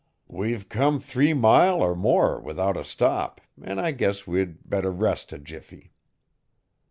'We've 0.27 0.67
come 0.67 0.99
three 0.99 1.31
mile 1.35 1.83
er 1.83 1.93
more 1.93 2.39
without 2.39 2.75
a 2.75 2.83
stop 2.83 3.39
an' 3.61 3.77
I 3.77 3.91
guess 3.91 4.25
we'd 4.25 4.67
better 4.67 4.89
rest 4.91 5.31
a 5.31 5.37
jiffy.' 5.37 5.93